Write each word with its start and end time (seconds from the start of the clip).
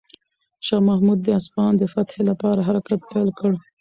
شاه 0.65 0.81
محمود 0.89 1.19
د 1.23 1.27
اصفهان 1.39 1.73
د 1.77 1.83
فتح 1.93 2.15
لپاره 2.29 2.65
حرکت 2.67 2.99
پیل 3.11 3.29
کړ. 3.39 3.51